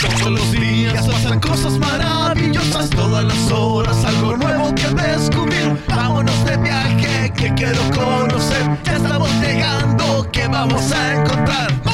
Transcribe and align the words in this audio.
Todos 0.00 0.30
los 0.32 0.52
días 0.52 1.06
pasan 1.06 1.40
cosas 1.40 1.78
maravillosas, 1.78 2.90
todas 2.90 3.24
las 3.24 3.50
horas 3.50 4.04
algo 4.04 4.36
nuevo 4.36 4.74
que 4.74 4.88
descubrir. 4.88 5.76
Vámonos 5.88 6.44
de 6.44 6.56
viaje 6.56 7.32
que 7.36 7.54
quiero 7.54 7.82
conocer. 7.90 8.78
Ya 8.84 8.96
estamos 8.96 9.30
llegando, 9.40 10.28
¿qué 10.32 10.48
vamos 10.48 10.92
a 10.92 11.14
encontrar? 11.14 11.89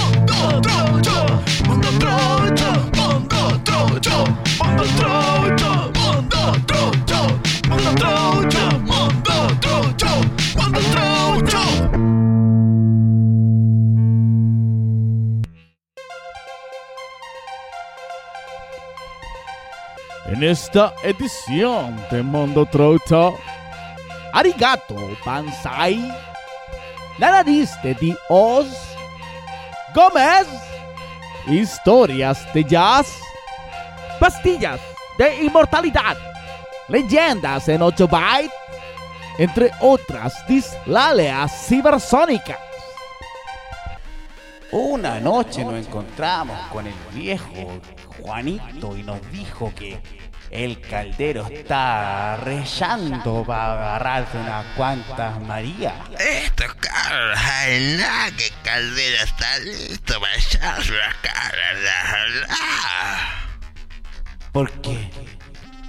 Esta 20.51 20.95
edición 21.03 22.01
de 22.09 22.23
Mundo 22.23 22.67
Troto, 22.67 23.37
Arigato 24.33 24.95
Bansai, 25.25 25.97
La 27.19 27.33
nariz 27.33 27.71
de 27.83 27.95
Dios, 27.95 28.67
Gómez, 29.93 30.47
historias 31.49 32.47
de 32.55 32.63
jazz, 32.63 33.19
pastillas 34.21 34.81
de 35.19 35.43
inmortalidad, 35.43 36.17
leyendas 36.87 37.69
en 37.69 37.83
8 37.83 38.07
bytes, 38.07 38.53
entre 39.39 39.73
otras 39.81 40.47
dislaleas 40.47 41.67
cibersónicas. 41.67 42.61
Una 44.71 45.19
noche 45.19 45.65
nos 45.65 45.75
encontramos 45.75 46.59
con 46.73 46.87
el 46.87 46.95
viejo 47.13 47.81
Juanito 48.21 48.97
y 48.97 49.03
nos 49.03 49.21
dijo 49.31 49.73
que 49.75 50.01
el 50.51 50.81
caldero 50.81 51.47
está 51.47 52.37
rellando 52.37 53.45
para 53.45 53.73
agarrarse 53.73 54.39
unas 54.39 54.65
cuantas 54.77 55.41
Marías. 55.41 55.95
Esto, 56.19 56.65
Carlos, 56.81 57.39
nada, 57.99 58.31
que 58.37 58.51
Caldera 58.63 59.23
está 59.23 59.59
listo 59.59 60.21
para 60.21 60.35
echarse 60.35 60.93
las 60.93 61.15
caras. 61.17 61.77
Porque 64.53 65.11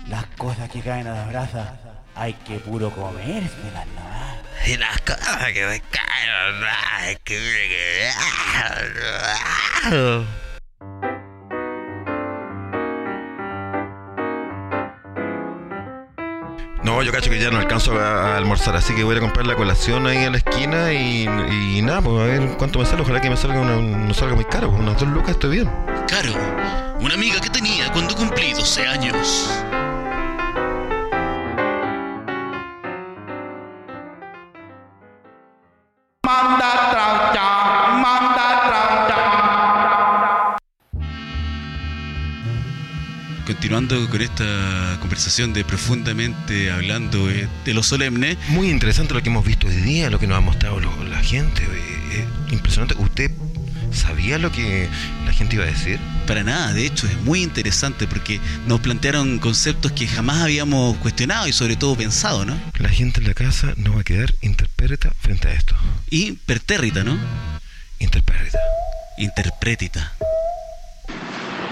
las 0.07 0.25
cosas 0.37 0.69
que 0.69 0.81
caen 0.81 1.07
a 1.07 1.13
las 1.13 1.27
brasas 1.29 1.69
hay 2.15 2.33
que 2.33 2.59
puro 2.59 2.91
comérselas 2.91 3.87
nomás. 3.87 4.37
Y 4.65 4.75
las 4.77 4.99
cosas 5.01 5.53
que 5.53 5.65
me 5.67 5.79
caen, 5.81 6.63
ay, 6.99 7.17
que 7.23 7.39
No, 16.97 17.03
yo 17.03 17.11
cacho 17.11 17.29
que 17.29 17.37
ya 17.37 17.51
no 17.51 17.59
alcanzo 17.59 17.93
a, 17.99 18.35
almorzar, 18.35 18.75
así 18.75 18.95
que 18.95 19.03
voy 19.03 19.15
a 19.15 19.19
comprar 19.19 19.45
la 19.45 19.53
colación 19.53 20.07
ahí 20.07 20.17
en 20.17 20.31
la 20.31 20.39
esquina 20.39 20.91
y, 20.93 21.27
y 21.75 21.81
nada, 21.83 22.01
pues 22.01 22.19
a 22.19 22.23
ver 22.23 22.57
cuánto 22.57 22.79
me 22.79 22.87
sale. 22.87 23.03
Ojalá 23.03 23.21
que 23.21 23.29
me 23.29 23.37
salga 23.37 23.59
una, 23.59 23.75
no 23.75 24.13
salga 24.15 24.33
muy 24.33 24.45
caro, 24.45 24.71
pues 24.71 24.81
unas 24.81 24.99
dos 24.99 25.07
lucas 25.09 25.29
estoy 25.29 25.57
bien. 25.57 25.71
Caro, 26.07 26.33
una 26.99 27.13
amiga 27.13 27.39
que 27.39 27.51
tenía 27.51 27.91
cuando 27.91 28.15
cumplí 28.15 28.51
12 28.51 28.87
años. 28.87 29.47
Continuando 43.77 44.09
con 44.09 44.21
esta 44.23 44.97
conversación 45.01 45.53
de 45.53 45.63
profundamente 45.63 46.71
hablando 46.71 47.29
eh, 47.29 47.47
de 47.63 47.73
lo 47.75 47.83
solemne, 47.83 48.35
Muy 48.47 48.71
interesante 48.71 49.13
lo 49.13 49.21
que 49.21 49.29
hemos 49.29 49.45
visto 49.45 49.67
hoy 49.67 49.75
día, 49.75 50.09
lo 50.09 50.17
que 50.17 50.25
nos 50.25 50.35
ha 50.39 50.41
mostrado 50.41 50.79
lo- 50.79 51.03
la 51.03 51.19
gente. 51.21 51.61
eh, 51.61 51.67
eh, 52.13 52.25
impresionante. 52.49 52.95
¿Usted 52.97 53.29
sabía 53.93 54.39
lo 54.39 54.51
que 54.51 54.89
la 55.27 55.31
gente 55.31 55.57
iba 55.57 55.65
a 55.65 55.67
decir? 55.67 55.99
para 56.25 56.43
nada, 56.43 56.73
de 56.73 56.87
hecho 56.87 57.05
es 57.07 57.15
muy 57.21 57.43
interesante 57.43 58.07
porque 58.07 58.41
nos 58.65 58.79
plantearon 58.81 59.37
conceptos 59.37 59.91
que 59.91 60.07
jamás 60.07 60.41
habíamos 60.41 60.97
cuestionado 60.97 61.47
y 61.47 61.53
sobre 61.53 61.75
todo 61.75 61.95
pensado, 61.95 62.45
¿no? 62.45 62.59
La 62.79 62.89
gente 62.89 63.19
en 63.21 63.27
la 63.27 63.33
casa 63.35 63.73
no 63.77 63.93
va 63.93 64.01
a 64.01 64.03
quedar 64.03 64.33
interpreta 64.41 65.11
frente 65.21 65.49
a 65.49 65.53
esto. 65.53 65.75
Y 66.09 66.31
pertérrita, 66.31 67.03
¿no? 67.03 67.15
Interpreta. 67.99 68.57
Interprétita. 69.19 70.13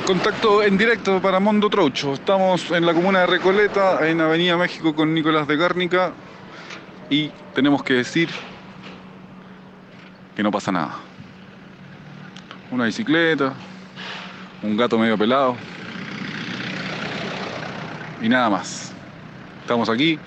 Contacto 0.06 0.62
en 0.62 0.78
directo 0.78 1.20
para 1.20 1.40
Mondo 1.40 1.68
Troucho. 1.68 2.14
Estamos 2.14 2.70
en 2.70 2.86
la 2.86 2.94
comuna 2.94 3.22
de 3.22 3.26
Recoleta, 3.26 4.08
en 4.08 4.22
Avenida 4.22 4.56
México 4.56 4.94
con 4.94 5.12
Nicolás 5.16 5.48
de 5.48 5.58
Gárnica. 5.58 6.14
Y 7.10 7.32
tenemos 7.56 7.82
que 7.82 7.96
decir 7.96 8.30
que 10.36 10.44
no 10.44 10.52
pasa 10.52 10.72
nada. 10.72 10.98
Una 12.70 12.86
bicicleta, 12.86 13.54
un 14.62 14.78
gato 14.78 15.00
medio 15.00 15.18
pelado. 15.18 15.58
Y 18.22 18.30
nada 18.30 18.48
más. 18.52 18.94
Estamos 19.62 19.90
aquí, 19.90 20.20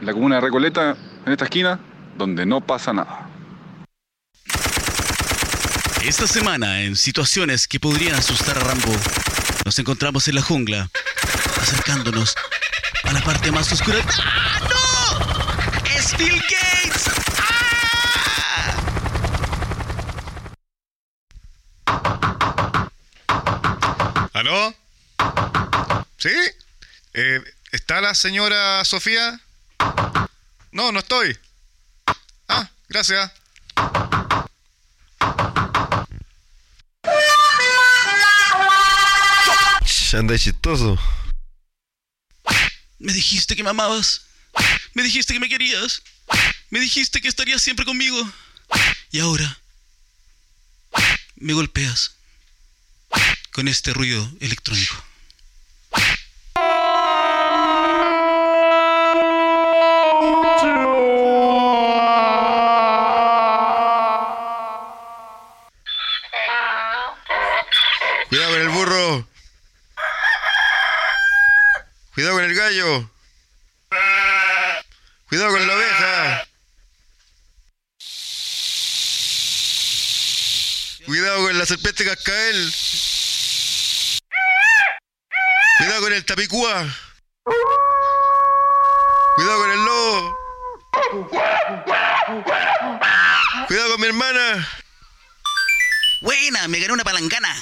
en 0.00 0.06
la 0.06 0.12
comuna 0.12 0.36
de 0.36 0.42
Recoleta, 0.42 0.96
en 1.24 1.32
esta 1.32 1.46
esquina, 1.46 1.80
donde 2.16 2.46
no 2.46 2.60
pasa 2.60 2.92
nada. 2.92 3.25
Esta 6.06 6.28
semana, 6.28 6.82
en 6.82 6.94
situaciones 6.94 7.66
que 7.66 7.80
podrían 7.80 8.14
asustar 8.14 8.56
a 8.56 8.60
Rambo, 8.60 8.94
nos 9.64 9.76
encontramos 9.80 10.28
en 10.28 10.36
la 10.36 10.42
jungla, 10.42 10.88
acercándonos 11.60 12.36
a 13.02 13.12
la 13.12 13.20
parte 13.22 13.50
más 13.50 13.72
oscura. 13.72 13.98
¡Ah, 14.22 14.60
no! 14.70 15.90
¡Es 15.90 16.16
Bill 16.16 16.40
Gates! 16.42 17.10
¿Aló? 24.32 24.74
¿Sí? 26.18 26.30
Eh, 27.14 27.42
¿Está 27.72 28.00
la 28.00 28.14
señora 28.14 28.84
Sofía? 28.84 29.40
No, 30.70 30.92
no 30.92 31.00
estoy. 31.00 31.36
Ah, 32.46 32.70
gracias. 32.88 33.32
Anda 40.14 40.38
chistoso. 40.38 40.96
Me 42.98 43.12
dijiste 43.12 43.56
que 43.56 43.64
me 43.64 43.70
amabas. 43.70 44.22
Me 44.94 45.02
dijiste 45.02 45.34
que 45.34 45.40
me 45.40 45.48
querías. 45.48 46.02
Me 46.70 46.78
dijiste 46.78 47.20
que 47.20 47.28
estarías 47.28 47.60
siempre 47.60 47.84
conmigo. 47.84 48.16
Y 49.10 49.18
ahora 49.18 49.58
me 51.34 51.52
golpeas 51.54 52.16
con 53.52 53.66
este 53.68 53.92
ruido 53.92 54.30
electrónico. 54.40 54.94
Cuidado 68.28 68.52
con 68.52 68.60
el 68.60 68.68
burro. 68.68 69.35
Cuidado 72.16 72.36
con 72.36 72.44
el 72.44 72.54
gallo. 72.54 73.10
Cuidado 75.28 75.50
con 75.50 75.66
la 75.66 75.74
oveja. 75.74 76.48
Cuidado 81.04 81.42
con 81.44 81.58
la 81.58 81.66
serpiente 81.66 82.06
cascael. 82.06 82.72
Cuidado 85.76 86.00
con 86.00 86.12
el 86.14 86.24
tapicúa. 86.24 86.86
Cuidado 89.34 89.58
con 89.60 89.70
el 89.72 89.84
lobo. 89.84 90.38
Cuidado 93.68 93.90
con 93.90 94.00
mi 94.00 94.06
hermana. 94.06 94.68
Buena, 96.22 96.66
me 96.68 96.80
gané 96.80 96.94
una 96.94 97.04
palangana. 97.04 97.54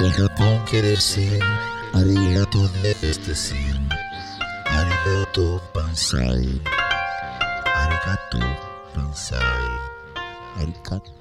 En 0.00 0.12
Japón 0.12 0.62
quiere 0.70 0.90
decir 0.90 1.40
Arigato 1.94 2.68
decir 3.26 3.74
Arigato 4.66 5.60
Banzai. 5.74 6.60
Arigato 7.74 8.38
Banzai. 8.94 9.40
Arigato. 10.56 11.18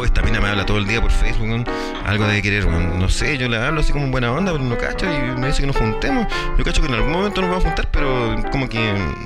Oh, 0.00 0.04
esta 0.06 0.22
mina 0.22 0.40
me 0.40 0.48
habla 0.48 0.64
todo 0.64 0.78
el 0.78 0.86
día 0.86 0.98
por 0.98 1.10
Facebook, 1.10 1.66
algo 2.06 2.26
de 2.26 2.40
querer, 2.40 2.66
no 2.66 3.06
sé, 3.10 3.36
yo 3.36 3.50
le 3.50 3.58
hablo 3.58 3.80
así 3.80 3.92
como 3.92 4.06
en 4.06 4.10
buena 4.10 4.32
onda, 4.32 4.50
pero 4.50 4.64
no 4.64 4.78
cacho 4.78 5.04
y 5.04 5.38
me 5.38 5.48
dice 5.48 5.60
que 5.60 5.66
nos 5.66 5.76
juntemos. 5.76 6.26
Yo 6.56 6.64
cacho 6.64 6.80
que 6.80 6.88
en 6.88 6.94
algún 6.94 7.12
momento 7.12 7.42
nos 7.42 7.50
vamos 7.50 7.66
a 7.66 7.68
juntar, 7.68 7.90
pero 7.90 8.42
como 8.50 8.66
que 8.66 8.78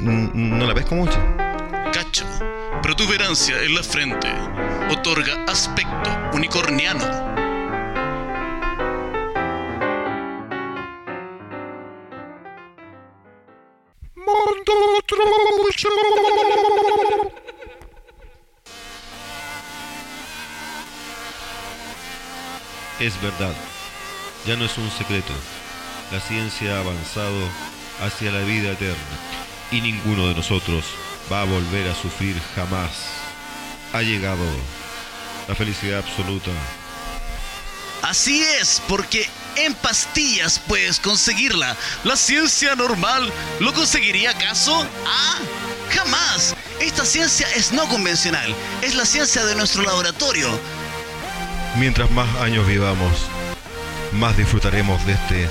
no 0.02 0.66
la 0.66 0.74
pesco 0.74 0.96
mucho. 0.96 1.16
Cacho, 1.92 2.24
protuberancia 2.82 3.62
en 3.62 3.72
la 3.72 3.84
frente, 3.84 4.26
otorga 4.90 5.44
aspecto 5.46 6.10
unicorniano. 6.32 7.04
Es 23.04 23.20
verdad, 23.20 23.52
ya 24.46 24.56
no 24.56 24.64
es 24.64 24.78
un 24.78 24.90
secreto. 24.90 25.34
La 26.10 26.20
ciencia 26.20 26.74
ha 26.74 26.80
avanzado 26.80 27.50
hacia 28.00 28.32
la 28.32 28.40
vida 28.44 28.72
eterna 28.72 28.96
y 29.70 29.82
ninguno 29.82 30.28
de 30.28 30.34
nosotros 30.34 30.86
va 31.30 31.42
a 31.42 31.44
volver 31.44 31.86
a 31.90 31.94
sufrir 31.94 32.34
jamás. 32.56 32.92
Ha 33.92 34.00
llegado 34.00 34.46
la 35.46 35.54
felicidad 35.54 35.98
absoluta. 35.98 36.50
Así 38.00 38.42
es, 38.42 38.80
porque 38.88 39.28
en 39.56 39.74
pastillas 39.74 40.58
puedes 40.66 40.98
conseguirla. 40.98 41.76
¿La 42.04 42.16
ciencia 42.16 42.74
normal 42.74 43.30
lo 43.60 43.74
conseguiría 43.74 44.30
acaso? 44.30 44.88
Ah, 45.06 45.36
jamás. 45.90 46.56
Esta 46.80 47.04
ciencia 47.04 47.46
es 47.54 47.70
no 47.70 47.86
convencional. 47.86 48.54
Es 48.80 48.94
la 48.94 49.04
ciencia 49.04 49.44
de 49.44 49.56
nuestro 49.56 49.82
laboratorio. 49.82 50.58
Mientras 51.76 52.10
más 52.12 52.28
años 52.36 52.66
vivamos, 52.66 53.26
más 54.12 54.36
disfrutaremos 54.36 55.04
de 55.06 55.14
este 55.14 55.48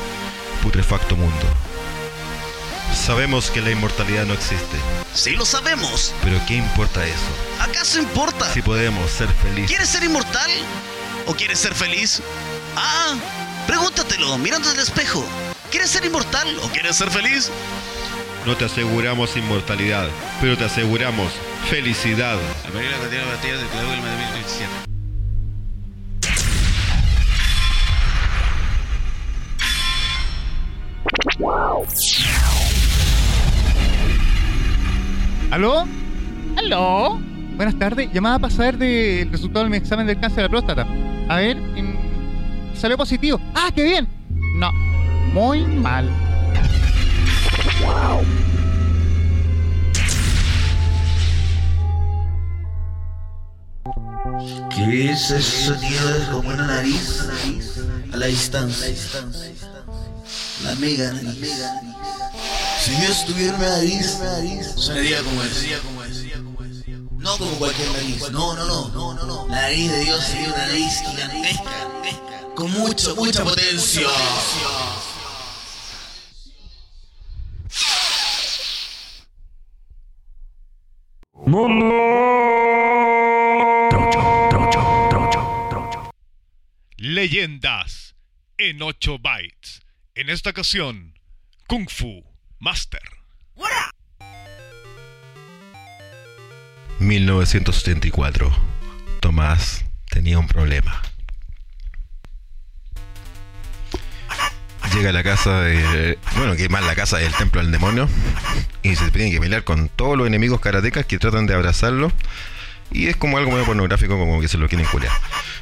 putrefacto 0.61 1.17
mundo. 1.17 1.45
Sabemos 2.95 3.51
que 3.51 3.61
la 3.61 3.71
inmortalidad 3.71 4.25
no 4.25 4.33
existe, 4.33 4.77
Sí 5.13 5.31
lo 5.31 5.45
sabemos. 5.45 6.13
pero 6.23 6.39
¿qué 6.47 6.55
importa 6.55 7.05
eso? 7.05 7.17
¿Acaso 7.59 7.99
importa? 7.99 8.51
Si 8.53 8.61
podemos 8.61 9.09
ser 9.11 9.27
felices. 9.29 9.67
¿Quieres 9.67 9.89
ser 9.89 10.03
inmortal? 10.03 10.49
¿O 11.27 11.33
quieres 11.33 11.59
ser 11.59 11.73
feliz? 11.73 12.21
Ah, 12.75 13.15
pregúntatelo 13.67 14.37
mirando 14.37 14.69
al 14.69 14.79
espejo. 14.79 15.25
¿Quieres 15.71 15.89
ser 15.89 16.05
inmortal 16.05 16.47
o 16.61 16.69
quieres 16.69 16.95
ser 16.95 17.09
feliz? 17.09 17.49
No 18.45 18.55
te 18.55 18.65
aseguramos 18.65 19.35
inmortalidad, 19.35 20.07
pero 20.39 20.57
te 20.57 20.65
aseguramos 20.65 21.33
felicidad. 21.69 22.37
¿Aló? 35.53 35.85
¿Aló? 36.57 37.19
Buenas 37.57 37.77
tardes. 37.77 38.11
Llamada 38.11 38.39
para 38.39 38.51
saber 38.51 38.75
del 38.75 39.31
resultado 39.31 39.65
de 39.65 39.69
mi 39.69 39.77
examen 39.77 40.07
del 40.07 40.19
cáncer 40.19 40.37
de 40.37 40.43
la 40.45 40.49
próstata. 40.49 40.87
A 41.29 41.35
ver, 41.35 41.61
salió 42.75 42.97
positivo. 42.97 43.39
¡Ah, 43.53 43.69
qué 43.75 43.83
bien! 43.83 44.07
No, 44.57 44.71
muy 45.31 45.63
mal. 45.63 46.09
¿Qué 54.75 55.11
es 55.11 55.29
ese 55.29 55.67
sonido 55.67 56.17
de 56.17 56.25
como 56.31 56.49
una 56.49 56.65
nariz 56.65 57.29
a 58.11 58.17
la 58.17 58.25
distancia? 58.25 59.21
La 60.63 60.73
mega 60.77 61.13
nariz. 61.13 61.63
Si 62.83 62.91
yo 63.01 63.07
estuviera 63.09 63.53
en 63.53 63.59
mi 63.61 63.65
nariz, 63.65 64.19
sonaría 64.75 65.23
como 65.23 65.41
es. 65.41 65.65
No 67.17 67.37
como 67.37 67.51
cualquier 67.51 67.89
nariz. 67.93 68.29
No, 68.29 68.53
no, 68.57 68.65
no, 68.65 68.89
no, 68.89 69.13
no, 69.13 69.25
no. 69.25 69.47
La 69.47 69.61
nariz 69.61 69.89
de 69.89 70.03
Dios 70.03 70.21
sería 70.25 70.47
una 70.49 70.67
nariz 70.67 70.99
gigantesca, 70.99 72.55
con 72.55 72.71
mucho, 72.71 73.15
mucha 73.15 73.41
potencia. 73.45 74.09
Leyendas 86.97 88.15
en 88.57 88.81
8 88.81 89.19
bytes. 89.19 89.81
En 90.15 90.29
esta 90.29 90.49
ocasión, 90.49 91.17
Kung 91.65 91.87
Fu 91.87 92.32
Master. 92.63 93.01
1974. 96.97 98.55
Tomás 99.19 99.83
tenía 100.09 100.39
un 100.39 100.47
problema. 100.47 101.01
Llega 104.95 105.09
a 105.09 105.11
la 105.11 105.23
casa 105.23 105.59
de. 105.59 106.17
Bueno, 106.37 106.55
que 106.55 106.69
más 106.69 106.85
la 106.85 106.95
casa 106.95 107.17
del 107.17 107.33
templo 107.33 107.61
del 107.61 107.73
demonio. 107.73 108.07
Y 108.81 108.95
se 108.95 109.11
tiene 109.11 109.29
que 109.29 109.41
pelear 109.41 109.65
con 109.65 109.89
todos 109.89 110.17
los 110.17 110.25
enemigos 110.25 110.61
karatecas 110.61 111.05
que 111.05 111.19
tratan 111.19 111.45
de 111.45 111.55
abrazarlo. 111.55 112.13
Y 112.91 113.07
es 113.07 113.17
como 113.17 113.37
algo 113.37 113.51
medio 113.51 113.65
pornográfico, 113.65 114.17
como 114.17 114.39
que 114.39 114.47
se 114.47 114.57
lo 114.57 114.69
quieren 114.69 114.87
culear. 114.87 115.11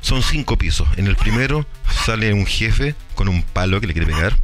Son 0.02 0.22
cinco 0.22 0.56
pisos. 0.56 0.88
En 0.98 1.08
el 1.08 1.16
primero 1.16 1.66
sale 2.06 2.32
un 2.32 2.46
jefe 2.46 2.94
con 3.16 3.28
un 3.28 3.42
palo 3.42 3.82
que 3.82 3.88
le 3.88 3.94
quiere 3.94 4.14
pegar. 4.14 4.38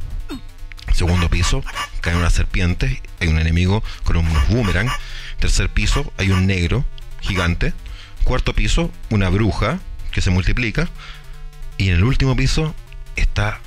Segundo 0.92 1.28
piso, 1.28 1.62
cae 2.00 2.16
una 2.16 2.30
serpiente. 2.30 3.02
Hay 3.20 3.28
un 3.28 3.38
enemigo 3.38 3.82
con 4.04 4.16
unos 4.16 4.48
boomerang. 4.48 4.90
Tercer 5.38 5.68
piso, 5.68 6.12
hay 6.16 6.30
un 6.30 6.46
negro 6.46 6.84
gigante. 7.20 7.72
Cuarto 8.24 8.52
piso, 8.52 8.92
una 9.10 9.28
bruja 9.28 9.78
que 10.10 10.20
se 10.20 10.30
multiplica. 10.30 10.88
Y 11.76 11.88
en 11.88 11.96
el 11.96 12.04
último 12.04 12.34
piso 12.36 12.74
está 13.16 13.60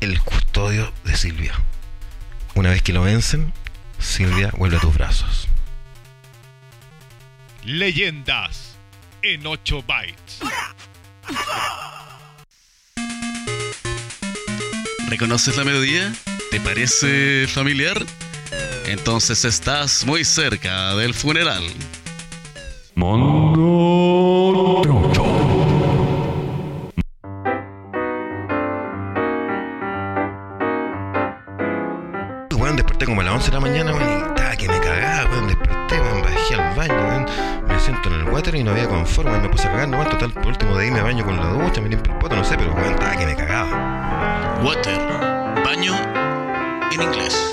el 0.00 0.20
custodio 0.20 0.92
de 1.04 1.16
Silvia. 1.16 1.54
Una 2.54 2.70
vez 2.70 2.82
que 2.82 2.92
lo 2.92 3.02
vencen, 3.02 3.52
Silvia 3.98 4.50
vuelve 4.56 4.76
a 4.76 4.80
tus 4.80 4.94
brazos. 4.94 5.48
Leyendas 7.64 8.76
en 9.22 9.46
8 9.46 9.82
bytes. 9.82 10.38
¿Reconoces 15.08 15.56
la 15.56 15.64
melodía? 15.64 16.12
¿Te 16.56 16.62
parece 16.62 17.46
familiar? 17.48 18.02
Entonces 18.86 19.44
estás 19.44 20.06
muy 20.06 20.24
cerca 20.24 20.96
del 20.96 21.12
funeral. 21.12 21.62
Mondo 22.94 24.80
Weón, 32.54 32.76
desperté 32.76 33.04
como 33.04 33.20
a 33.20 33.24
las 33.24 33.34
11 33.34 33.50
de 33.50 33.52
la 33.52 33.60
mañana, 33.60 33.92
weón, 33.92 34.08
y 34.08 34.14
estaba 34.26 34.56
que 34.56 34.66
me 34.66 34.80
cagaba, 34.80 35.30
weón. 35.30 35.48
Desperté, 35.48 36.00
weón, 36.00 36.22
bajé 36.22 36.54
al 36.54 36.74
baño, 36.74 36.94
weón. 36.94 37.26
Me 37.68 37.78
siento 37.80 38.08
en 38.08 38.14
el 38.14 38.24
water 38.30 38.54
y 38.54 38.64
no 38.64 38.70
había 38.70 38.88
confort, 38.88 39.28
weón. 39.28 39.42
Me 39.42 39.50
puse 39.50 39.68
a 39.68 39.72
cagar, 39.72 39.88
no, 39.90 40.02
total, 40.06 40.32
por 40.32 40.46
último 40.46 40.74
de 40.78 40.84
ahí 40.84 40.90
me 40.90 41.02
baño 41.02 41.22
con 41.22 41.36
la 41.36 41.48
ducha, 41.48 41.82
me 41.82 41.90
limpio 41.90 42.14
el 42.14 42.18
poto, 42.18 42.34
no 42.34 42.44
sé, 42.44 42.56
pero 42.56 42.72
weón, 42.72 42.94
estaba 42.94 43.14
que 43.14 43.26
me 43.26 43.36
cagaba. 43.36 44.62
Water. 44.64 44.98
Baño 45.62 46.35
en 46.92 47.02
inglés. 47.02 47.52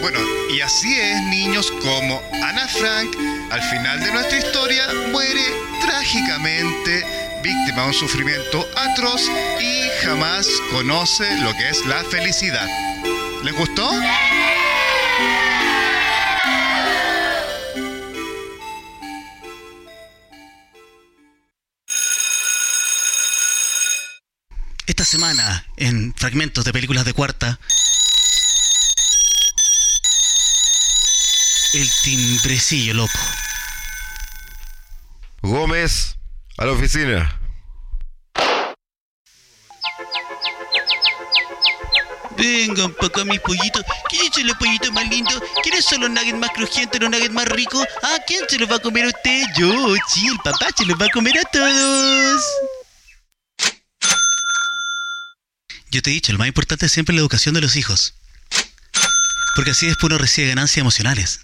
Bueno, 0.00 0.18
y 0.50 0.60
así 0.60 0.94
es, 1.00 1.22
niños, 1.22 1.72
como 1.82 2.22
Ana 2.42 2.66
Frank, 2.68 3.16
al 3.50 3.62
final 3.62 4.00
de 4.00 4.12
nuestra 4.12 4.38
historia, 4.38 4.86
muere 5.12 5.42
trágicamente 5.80 7.04
víctima 7.42 7.82
de 7.82 7.88
un 7.88 7.94
sufrimiento 7.94 8.66
atroz 8.76 9.30
y 9.60 9.88
jamás 10.04 10.48
conoce 10.70 11.24
lo 11.38 11.52
que 11.56 11.68
es 11.68 11.86
la 11.86 12.02
felicidad. 12.04 12.68
¿Les 13.42 13.54
gustó? 13.54 13.88
Esta 24.86 25.04
semana, 25.04 25.66
en 25.76 26.14
fragmentos 26.14 26.64
de 26.64 26.72
películas 26.72 27.04
de 27.04 27.12
cuarta, 27.12 27.58
el 31.74 31.90
timbrecillo 32.04 32.94
loco. 32.94 33.18
Gómez, 35.42 36.16
a 36.56 36.66
la 36.66 36.72
oficina. 36.72 37.40
Vengan 42.36 42.92
pa' 42.94 43.06
acá 43.06 43.24
mis 43.24 43.40
pollitos. 43.40 43.84
¿Quiénes 44.08 44.34
son 44.34 44.46
los 44.46 44.56
pollitos 44.56 44.92
más 44.92 45.08
lindos? 45.08 45.42
¿Quiénes 45.64 45.84
son 45.84 46.02
los 46.02 46.10
nuggets 46.10 46.38
más 46.38 46.50
crujientes, 46.50 47.00
los 47.00 47.10
nuggets 47.10 47.32
más 47.32 47.48
ricos? 47.48 47.84
Ah, 48.04 48.18
¿quién 48.24 48.44
se 48.48 48.56
los 48.56 48.70
va 48.70 48.76
a 48.76 48.78
comer 48.78 49.06
a 49.06 49.08
usted? 49.08 49.42
Yo, 49.58 49.96
sí, 50.08 50.28
el 50.28 50.38
papá 50.44 50.68
se 50.76 50.84
los 50.84 50.96
va 50.96 51.06
a 51.06 51.10
comer 51.10 51.36
a 51.38 51.42
todos. 51.50 52.42
Yo 55.96 56.02
te 56.02 56.10
he 56.10 56.12
dicho, 56.12 56.30
lo 56.30 56.38
más 56.38 56.46
importante 56.46 56.84
es 56.84 56.92
siempre 56.92 57.14
la 57.14 57.22
educación 57.22 57.54
de 57.54 57.62
los 57.62 57.74
hijos. 57.74 58.12
Porque 59.54 59.70
así 59.70 59.86
después 59.86 60.10
uno 60.10 60.18
recibe 60.18 60.48
ganancias 60.48 60.82
emocionales. 60.82 61.40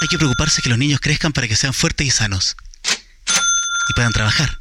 Hay 0.00 0.08
que 0.08 0.18
preocuparse 0.18 0.60
que 0.62 0.68
los 0.68 0.78
niños 0.78 0.98
crezcan 0.98 1.32
para 1.32 1.46
que 1.46 1.54
sean 1.54 1.72
fuertes 1.72 2.08
y 2.08 2.10
sanos. 2.10 2.56
Y 3.88 3.92
puedan 3.94 4.10
trabajar. 4.10 4.58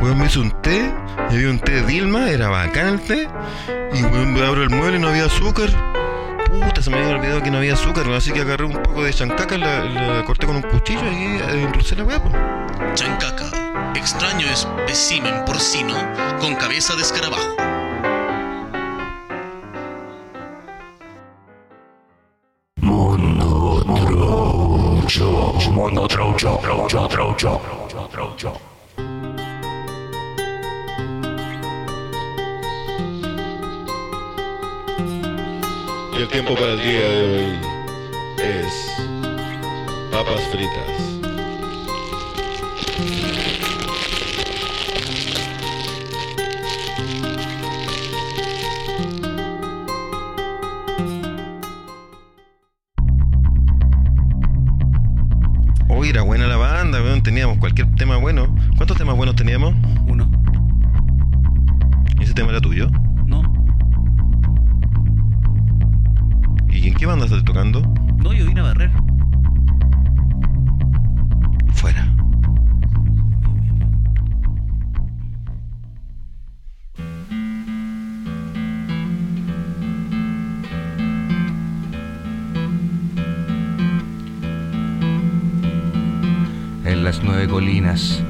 Weón, 0.00 0.18
me 0.18 0.28
hizo 0.28 0.40
un 0.40 0.62
té, 0.62 0.90
y 1.30 1.34
había 1.34 1.50
un 1.50 1.60
té 1.60 1.72
de 1.72 1.82
Dilma, 1.82 2.30
era 2.30 2.48
bacán 2.48 2.86
el 2.94 3.00
té, 3.02 3.28
y 3.92 4.02
weón, 4.02 4.32
me 4.32 4.46
abro 4.46 4.62
el 4.62 4.70
mueble 4.70 4.96
y 4.96 5.00
no 5.00 5.08
había 5.08 5.26
azúcar. 5.26 5.68
Puta, 6.46 6.80
se 6.80 6.88
me 6.88 6.96
había 6.96 7.16
olvidado 7.16 7.42
que 7.42 7.50
no 7.50 7.58
había 7.58 7.74
azúcar, 7.74 8.04
weón, 8.04 8.16
así 8.16 8.32
que 8.32 8.40
agarré 8.40 8.64
un 8.64 8.82
poco 8.82 9.04
de 9.04 9.12
chancaca, 9.12 9.58
la, 9.58 9.84
la 9.84 10.24
corté 10.24 10.46
con 10.46 10.56
un 10.56 10.62
cuchillo 10.62 11.04
y 11.12 11.36
eh, 11.36 11.64
endulcé 11.64 11.96
la 11.96 12.04
weá, 12.04 12.22
po. 12.22 12.30
Chancaca, 12.94 13.57
extraño 14.10 14.46
espécimen 14.48 15.44
porcino 15.44 15.94
con 16.40 16.54
cabeza 16.54 16.96
de 16.96 17.02
escarabajo. 17.02 17.56
Mundo 22.76 23.84
Troucho, 23.84 25.52
Mundo 25.72 26.08
Troucho, 26.08 26.58
Troucho, 26.62 27.08
Troucho, 27.08 27.60
Troucho, 27.60 28.08
Troucho. 28.08 28.52
Y 36.14 36.22
el 36.22 36.28
tiempo 36.28 36.54
para 36.54 36.72
el 36.72 36.80
día 36.80 37.00
de 37.00 37.36
hoy 37.36 37.58
es 38.38 38.90
papas 40.10 40.40
fritas. 40.50 41.17
Teníamos 57.28 57.58
cualquier 57.58 57.94
tema 57.96 58.16
bueno. 58.16 58.56
¿Cuántos 58.78 58.96
temas 58.96 59.14
buenos 59.14 59.36
teníamos? 59.36 59.74
Uno. 60.06 60.30
¿Y 62.18 62.22
ese 62.22 62.32
tema 62.32 62.48
era 62.48 62.58
tuyo? 62.58 62.88
No. 63.26 63.42
¿Y 66.70 66.88
en 66.88 66.94
qué 66.94 67.04
banda 67.04 67.26
estás 67.26 67.44
tocando? 67.44 67.82
No, 68.16 68.32
yo 68.32 68.46
vine 68.46 68.60
a 68.60 68.62
barrer. 68.62 68.90
Nueve 87.38 87.52
colinas, 87.52 88.20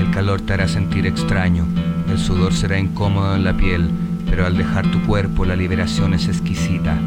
el 0.00 0.10
calor 0.10 0.40
te 0.40 0.54
hará 0.54 0.66
sentir 0.68 1.06
extraño, 1.06 1.66
el 2.08 2.16
sudor 2.16 2.54
será 2.54 2.78
incómodo 2.78 3.36
en 3.36 3.44
la 3.44 3.54
piel, 3.54 3.90
pero 4.24 4.46
al 4.46 4.56
dejar 4.56 4.90
tu 4.90 5.02
cuerpo 5.02 5.44
la 5.44 5.54
liberación 5.54 6.14
es 6.14 6.28
exquisita. 6.28 6.98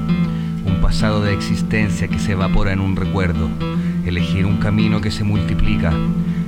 Un 0.66 0.80
pasado 0.82 1.24
de 1.24 1.34
existencia 1.34 2.10
que 2.10 2.20
se 2.20 2.34
evapora 2.34 2.74
en 2.74 2.80
un 2.80 2.96
recuerdo, 2.96 3.50
elegir 4.06 4.46
un 4.46 4.58
camino 4.58 5.02
que 5.02 5.10
se 5.10 5.24
multiplica, 5.24 5.92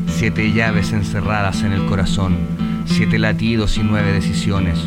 siete 0.05 0.53
llaves 0.53 0.93
encerradas 0.93 1.63
en 1.63 1.71
el 1.71 1.87
corazón, 1.87 2.35
siete 2.85 3.17
latidos 3.17 3.79
y 3.79 3.81
nueve 3.81 4.11
decisiones. 4.13 4.77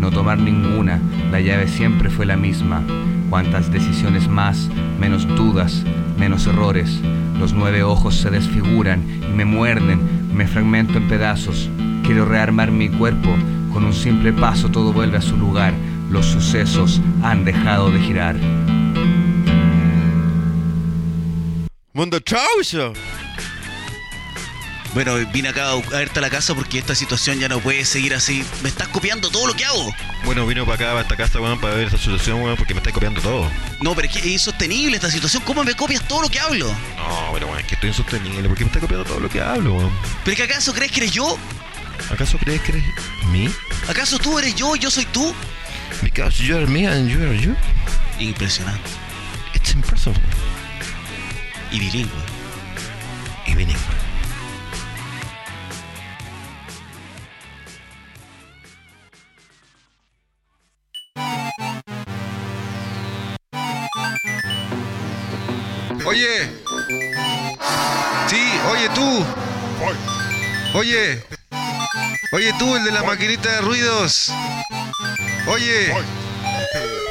No 0.00 0.10
tomar 0.10 0.38
ninguna, 0.38 1.00
la 1.30 1.42
llave 1.42 1.68
siempre 1.68 2.08
fue 2.08 2.24
la 2.24 2.38
misma. 2.38 2.80
Cuantas 3.28 3.70
decisiones 3.70 4.26
más, 4.26 4.70
menos 4.98 5.28
dudas, 5.36 5.84
menos 6.18 6.46
errores. 6.46 7.00
Los 7.38 7.52
nueve 7.52 7.82
ojos 7.82 8.14
se 8.14 8.30
desfiguran 8.30 9.02
y 9.22 9.32
me 9.32 9.44
muerden, 9.44 10.34
me 10.34 10.46
fragmento 10.46 10.98
en 10.98 11.08
pedazos. 11.08 11.68
Quiero 12.04 12.24
rearmar 12.24 12.70
mi 12.70 12.88
cuerpo, 12.88 13.30
con 13.72 13.84
un 13.84 13.92
simple 13.92 14.32
paso 14.32 14.68
todo 14.68 14.92
vuelve 14.92 15.18
a 15.18 15.22
su 15.22 15.36
lugar. 15.36 15.72
Los 16.10 16.26
sucesos 16.26 17.00
han 17.22 17.44
dejado 17.44 17.90
de 17.90 18.00
girar. 18.00 18.36
Mundo 21.92 22.20
Troucho. 22.20 22.92
Bueno, 24.94 25.16
vine 25.32 25.48
acá 25.48 25.72
a 25.72 25.76
verte 25.76 26.20
a 26.20 26.22
la 26.22 26.30
casa 26.30 26.54
porque 26.54 26.78
esta 26.78 26.94
situación 26.94 27.40
ya 27.40 27.48
no 27.48 27.58
puede 27.58 27.84
seguir 27.84 28.14
así. 28.14 28.44
Me 28.62 28.68
estás 28.68 28.86
copiando 28.86 29.28
todo 29.28 29.48
lo 29.48 29.54
que 29.54 29.64
hago. 29.64 29.92
Bueno, 30.24 30.46
vino 30.46 30.64
para 30.64 30.76
acá, 30.76 30.86
para 30.90 31.00
esta 31.00 31.16
casa, 31.16 31.40
weón, 31.40 31.60
para 31.60 31.74
ver 31.74 31.86
esta 31.86 31.98
situación, 31.98 32.40
weón, 32.40 32.56
porque 32.56 32.74
me 32.74 32.78
estáis 32.78 32.94
copiando 32.94 33.20
todo. 33.20 33.50
No, 33.80 33.96
pero 33.96 34.06
es 34.06 34.14
que 34.14 34.20
es 34.20 34.26
insostenible 34.26 34.94
esta 34.94 35.10
situación. 35.10 35.42
¿Cómo 35.44 35.64
me 35.64 35.74
copias 35.74 36.06
todo 36.06 36.22
lo 36.22 36.28
que 36.28 36.38
hablo? 36.38 36.68
No, 36.96 37.30
pero 37.32 37.48
weón, 37.48 37.58
es 37.58 37.66
que 37.66 37.74
estoy 37.74 37.88
insostenible, 37.88 38.48
porque 38.48 38.62
me 38.62 38.68
estáis 38.68 38.82
copiando 38.82 39.04
todo 39.04 39.18
lo 39.18 39.28
que 39.28 39.40
hablo, 39.40 39.74
weón. 39.74 39.90
¿Pero 40.22 40.32
es 40.32 40.36
que 40.36 40.44
acaso 40.44 40.72
crees 40.72 40.92
que 40.92 41.00
eres 41.00 41.12
yo? 41.12 41.36
¿Acaso 42.12 42.38
crees 42.38 42.60
que 42.60 42.72
eres 42.72 42.84
mí? 43.32 43.50
¿Acaso 43.88 44.20
tú 44.20 44.38
eres 44.38 44.54
yo 44.54 44.76
y 44.76 44.78
yo 44.78 44.92
soy 44.92 45.06
tú? 45.06 45.34
Because 46.02 46.40
you 46.40 46.56
are 46.56 46.66
me 46.68 46.86
and 46.86 47.08
you 47.08 47.20
are 47.20 47.36
you. 47.36 47.56
Impresionante. 48.20 48.88
It's 49.54 49.72
impressive. 49.72 50.14
Y 51.72 51.80
bilingüe. 51.80 52.12
Y 53.46 53.54
bilingüe. 53.54 54.03
Oye. 66.06 66.50
Sí, 68.28 68.60
oye 68.70 68.88
tú. 68.94 69.26
Oye. 70.74 71.24
Oye 72.32 72.52
tú, 72.58 72.76
el 72.76 72.84
de 72.84 72.92
la 72.92 73.02
maquinita 73.02 73.50
de 73.50 73.60
ruidos. 73.62 74.30
Oye. 75.46 75.94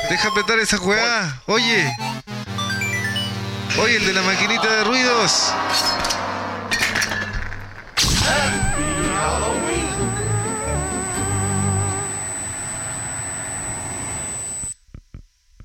Deja 0.10 0.28
apretar 0.28 0.60
esa 0.60 0.78
juega. 0.78 1.42
Oye. 1.48 1.92
Oye, 3.80 3.96
el 3.96 4.06
de 4.06 4.14
la 4.14 4.22
maquinita 4.22 4.70
de 4.70 4.84
ruidos. 4.84 5.52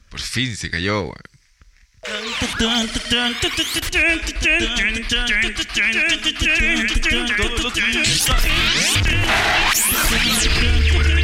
Por 0.09 0.21
fin 0.21 0.57
se 0.57 0.71
cayó, 0.71 1.03
weón. 1.03 1.38
Thank 2.59 3.37
you. 10.93 11.18